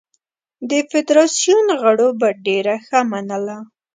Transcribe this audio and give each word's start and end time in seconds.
د 0.69 0.71
فدراسیون 0.91 1.67
غړو 1.81 2.09
به 2.19 2.29
ډېره 2.45 2.75
ښه 2.85 2.99
منله. 3.11 3.57